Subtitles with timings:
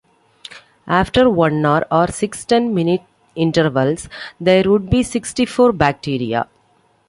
[0.87, 3.01] After one hour, or six ten-minute
[3.35, 6.47] intervals, there would be sixty-four bacteria.